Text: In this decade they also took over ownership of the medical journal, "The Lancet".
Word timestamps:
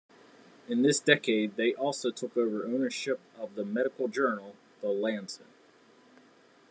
In 0.67 0.81
this 0.81 0.99
decade 0.99 1.57
they 1.57 1.75
also 1.75 2.09
took 2.09 2.35
over 2.35 2.65
ownership 2.65 3.19
of 3.37 3.53
the 3.53 3.63
medical 3.63 4.07
journal, 4.07 4.55
"The 4.81 4.89
Lancet". 4.89 5.45